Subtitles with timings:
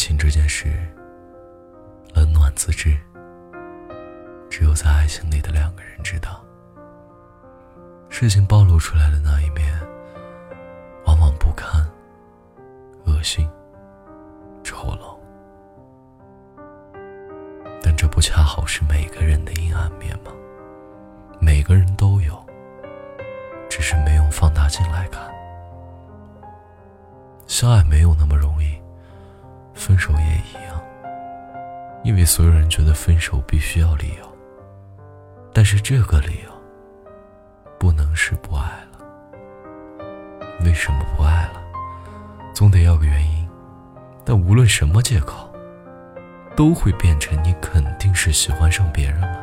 [0.00, 0.66] 情这件事，
[2.14, 2.96] 冷暖自知。
[4.48, 6.42] 只有在爱情里的两个人知道，
[8.08, 9.78] 事情暴露出来的那一面，
[11.04, 11.86] 往往不堪、
[13.04, 13.46] 恶心、
[14.64, 15.18] 丑陋。
[17.82, 20.32] 但这不恰好是每个人的阴暗面吗？
[21.40, 22.42] 每个人都有，
[23.68, 25.30] 只是没用放大镜来看。
[27.46, 28.79] 相爱没有那么容易，
[29.80, 30.78] 分手也一样。
[32.04, 34.36] 因为所有人觉得分手必须要理由。
[35.54, 36.50] 但是这个理由
[37.78, 38.62] 不能是不爱
[38.92, 38.98] 了。
[40.64, 41.60] 为什么不爱了？
[42.54, 43.48] 总得要个原因。
[44.22, 45.50] 但无论什么借口，
[46.54, 49.40] 都会变成你肯定是喜欢上别人了。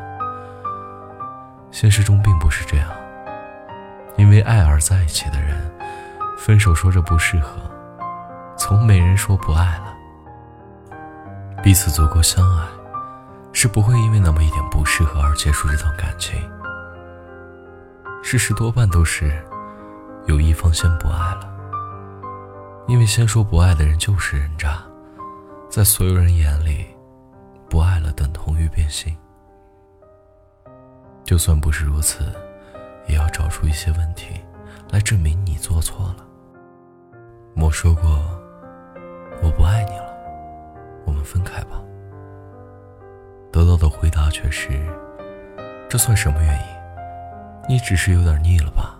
[1.72, 2.88] 现实中并不是这样。
[4.16, 5.70] 因为爱而在一起的人，
[6.38, 7.60] 分手说着不适合，
[8.56, 9.87] 从没人说不爱了。
[11.62, 12.66] 彼此足够相爱。
[13.60, 16.38] 是不会因为那么一点不适合而结束这段感情。
[18.22, 19.42] 事实多半都是
[20.26, 21.50] 有一方先不爱了，
[22.86, 24.80] 因为先说不爱的人就是人渣，
[25.68, 26.86] 在所有人眼里，
[27.68, 29.16] 不爱了等同于变心。
[31.24, 32.32] 就算不是如此，
[33.08, 34.40] 也要找出一些问题
[34.90, 36.24] 来证明你做错了。
[37.54, 38.08] 莫说过
[39.42, 40.07] 我不爱你了，
[41.08, 41.82] 我们分开吧。
[43.50, 44.68] 得到的回答却是
[45.88, 46.66] ：“这算什么原因？
[47.66, 48.98] 你只是有点腻了吧？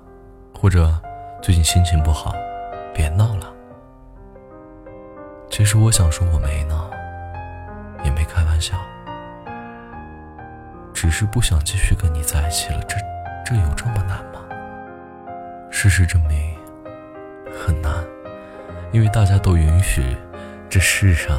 [0.54, 0.98] 或者
[1.42, 2.34] 最近心情不好？
[2.94, 3.52] 别闹了。”
[5.50, 6.90] 其实我想说，我没闹，
[8.04, 8.76] 也没开玩笑，
[10.94, 12.80] 只是不想继续跟你在一起了。
[12.84, 12.96] 这
[13.44, 14.40] 这有这么难吗？
[15.70, 16.56] 事实证明，
[17.54, 17.92] 很难，
[18.92, 20.16] 因为大家都允许
[20.70, 21.38] 这世上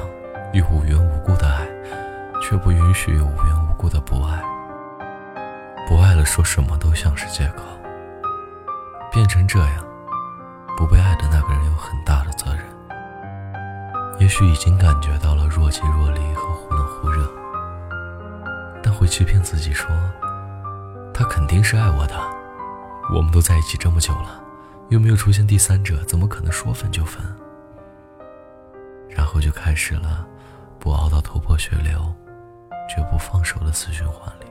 [0.54, 1.68] 有无缘无故的爱。
[2.42, 4.42] 却不允许有无缘无故的不爱，
[5.88, 7.64] 不爱了，说什么都像是借口。
[9.12, 9.86] 变成这样，
[10.76, 12.64] 不被爱的那个人有很大的责任。
[14.20, 17.30] 也许已经感觉到了若即若离和忽冷忽热，
[18.82, 19.92] 但会欺骗自己说，
[21.14, 22.16] 他肯定是爱我的。
[23.14, 24.42] 我们都在一起这么久了，
[24.88, 27.22] 又没有出现第三者，怎么可能说分就分？
[29.10, 30.26] 然后就开始了，
[30.80, 32.00] 不熬到头破血流。
[32.92, 34.48] 绝不放手的死循环里，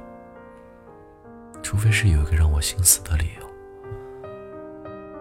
[1.61, 3.45] 除非是有一个让我心死的理由。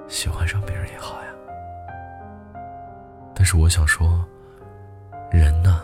[0.08, 1.30] 喜欢上别人也好呀，
[3.34, 4.24] 但是我想说，
[5.32, 5.82] 人呢，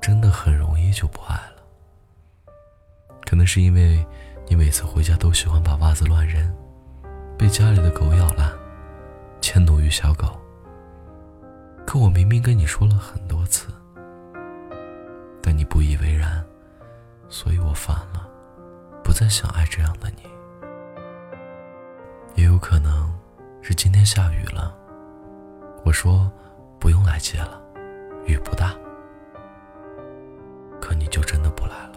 [0.00, 2.54] 真的很容易就不爱了。
[3.26, 4.06] 可能是因为
[4.46, 6.48] 你每次回家都喜欢把袜子乱扔，
[7.36, 8.52] 被家里的狗咬烂，
[9.40, 10.28] 迁怒于小狗。
[11.84, 13.66] 可我明明跟你说了很多次。
[15.42, 16.44] 但你不以为然，
[17.28, 18.28] 所以我烦了，
[19.02, 20.22] 不再想爱这样的你。
[22.34, 23.12] 也有可能
[23.60, 24.74] 是今天下雨了，
[25.84, 26.30] 我说
[26.78, 27.60] 不用来接了，
[28.26, 28.74] 雨不大。
[30.80, 31.92] 可你就真的不来了。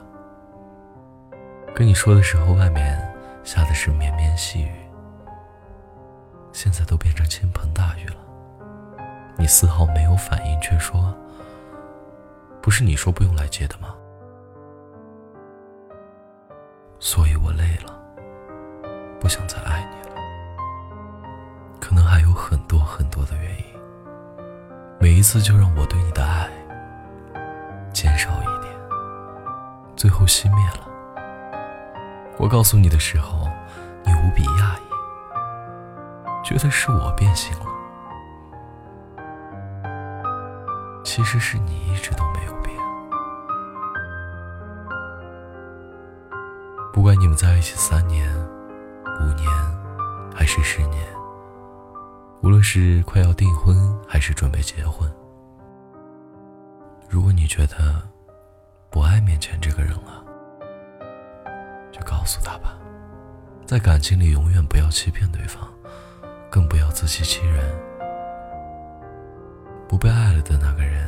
[1.74, 3.00] 跟你说的时候，外面
[3.44, 4.76] 下的是绵绵细雨，
[6.52, 8.18] 现在都变成倾盆大雨了，
[9.38, 11.16] 你丝毫没有反应，却说。
[12.64, 13.94] 不是你说不用来接的吗？
[16.98, 17.94] 所以我累了，
[19.20, 20.16] 不想再爱你了。
[21.82, 23.66] 可能还有很多很多的原因。
[24.98, 26.50] 每一次就让我对你的爱
[27.92, 28.74] 减少一点，
[29.98, 30.88] 最后熄灭了。
[32.38, 33.46] 我告诉你的时候，
[34.06, 37.66] 你无比讶异，觉得是我变心了。
[41.16, 42.76] 其实是你一直都没有变。
[46.92, 48.28] 不管你们在一起三年、
[49.22, 49.48] 五年，
[50.34, 51.06] 还是十年，
[52.42, 55.08] 无论是快要订婚还是准备结婚，
[57.08, 58.02] 如果你觉得
[58.90, 60.26] 不爱面前这个人了，
[61.92, 62.76] 就告诉他吧，
[63.68, 65.62] 在感情里永远不要欺骗对方，
[66.50, 67.93] 更不要自欺欺人。
[69.94, 71.08] 不被爱了的那个人，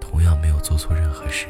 [0.00, 1.46] 同样没有做错任何事。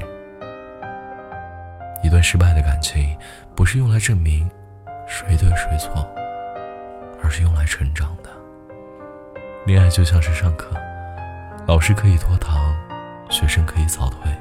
[2.03, 3.17] 一段失败的感情，
[3.55, 4.51] 不是用来证明
[5.07, 6.05] 谁对谁错，
[7.23, 8.31] 而是用来成长的。
[9.65, 10.75] 恋爱就像是上课，
[11.69, 12.75] 老师可以拖堂，
[13.31, 14.33] 学生可以早退。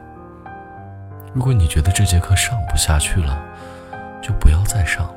[1.32, 3.40] 如果你觉得这节课上不下去了，
[4.20, 5.16] 就不要再上了。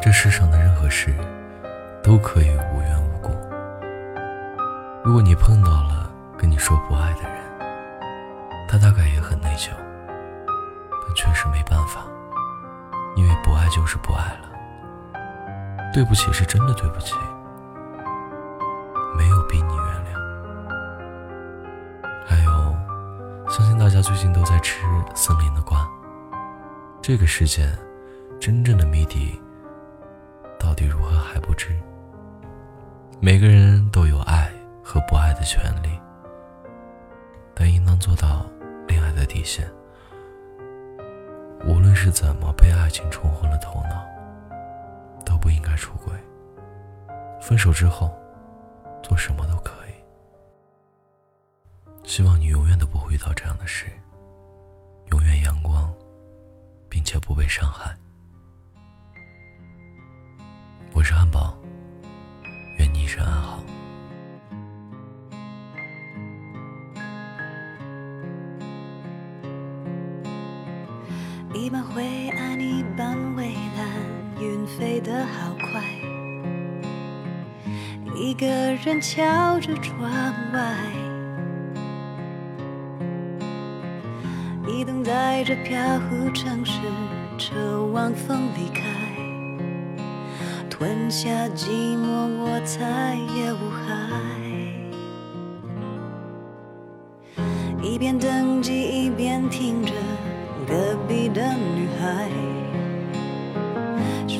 [0.00, 1.14] 这世上的任何事，
[2.02, 3.11] 都可以无缘无。
[5.04, 6.08] 如果你碰到了
[6.38, 7.42] 跟你说不爱的人，
[8.68, 9.70] 他大概也很内疚，
[11.04, 12.04] 但确实没办法，
[13.16, 14.48] 因为不爱就是不爱了。
[15.92, 17.16] 对不起是真的对不起，
[19.16, 20.16] 没有逼你原谅。
[22.24, 22.50] 还有，
[23.50, 25.84] 相信大家最近都在吃森林的瓜。
[27.02, 27.68] 这个世界，
[28.40, 29.42] 真正的谜底
[30.60, 31.76] 到底如何还不知。
[33.20, 34.18] 每个人都有
[34.92, 35.98] 和不爱的权利，
[37.54, 38.44] 但应当做到
[38.86, 39.66] 恋爱的底线。
[41.64, 44.06] 无论是怎么被爱情冲昏了头脑。
[45.24, 46.12] 都不应该出轨。
[47.40, 48.14] 分手之后，
[49.02, 49.94] 做什么都可以。
[52.04, 53.86] 希望你永远都不会遇到这样的事，
[55.06, 55.90] 永远阳光，
[56.90, 57.96] 并且不被伤害。
[60.92, 61.56] 我是汉堡，
[62.78, 63.61] 愿你一生安好。
[71.62, 73.86] 一半灰暗，一半蔚蓝。
[74.40, 75.80] 云飞得好快，
[78.16, 78.44] 一个
[78.84, 80.10] 人瞧着窗
[80.52, 80.74] 外，
[84.66, 86.80] 一动在这飘忽城市，
[87.38, 88.82] 车往风离开，
[90.68, 93.86] 吞下寂寞，我再也无害。
[97.80, 98.72] 一边等机，
[99.06, 99.21] 一边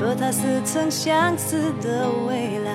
[0.02, 2.72] 说他似曾相识的未来，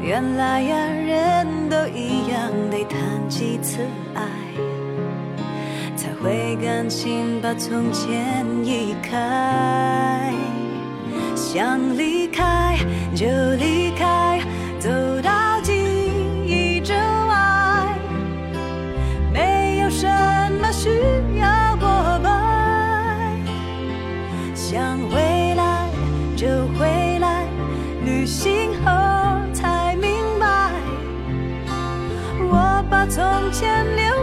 [0.00, 3.80] 原来呀，人都一样，得谈几次
[4.14, 4.24] 爱，
[5.94, 10.32] 才会甘心把从前移开。
[11.36, 12.78] 想离开
[13.14, 13.26] 就
[13.58, 13.90] 离
[28.84, 28.90] 后
[29.52, 30.70] 才明白，
[32.50, 33.22] 我把从
[33.52, 34.21] 前留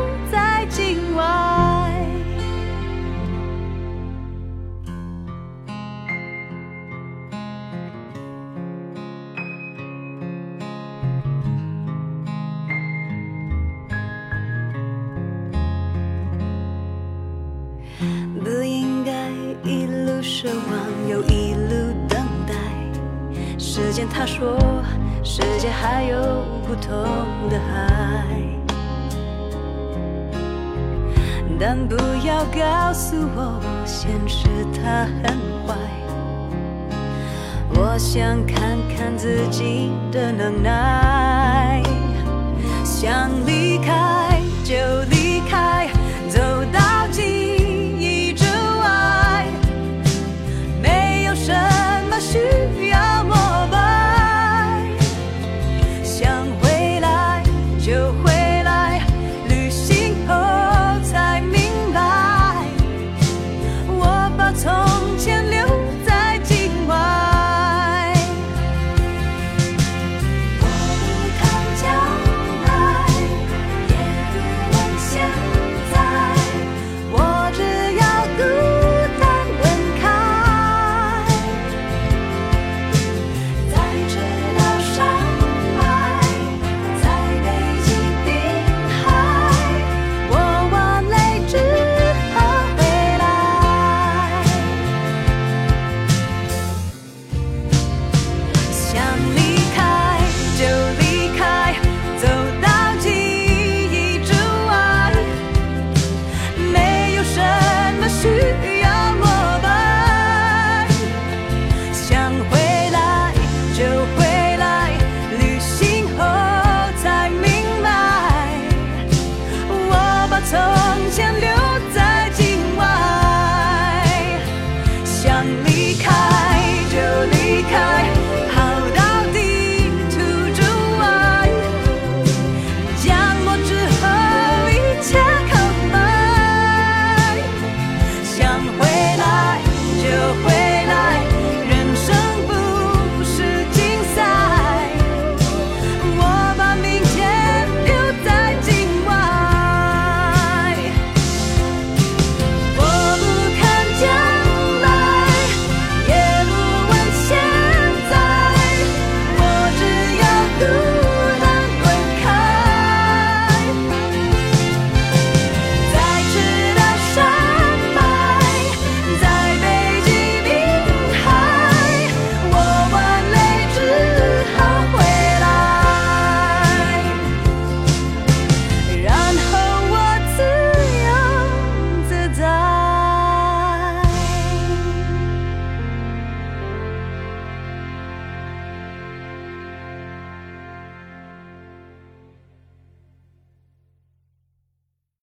[24.07, 24.57] 他说，
[25.23, 26.17] 世界还有
[26.67, 26.91] 不同
[27.49, 28.25] 的海，
[31.59, 35.75] 但不要告诉我，现实它很坏。
[37.71, 41.81] 我想看看自己的能耐，
[42.83, 43.29] 想